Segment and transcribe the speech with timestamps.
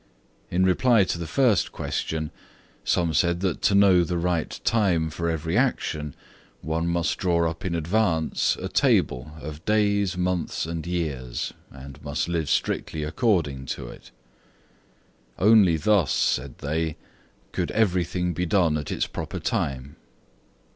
[0.49, 2.31] In reply to the first question,
[2.83, 6.15] some said that to know the right time for every action,
[6.63, 12.27] one must draw up in advance, a table of days, months and years, and must
[12.27, 14.09] live strictly according to it.
[15.37, 16.97] Only thus, said they,
[17.51, 19.97] could everything be done at its proper time.